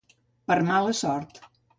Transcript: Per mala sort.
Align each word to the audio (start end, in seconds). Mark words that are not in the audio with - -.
Per 0.51 0.55
mala 0.69 0.93
sort. 1.01 1.39